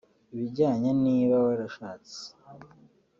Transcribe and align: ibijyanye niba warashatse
ibijyanye 0.35 0.89
niba 1.03 1.35
warashatse 1.45 2.19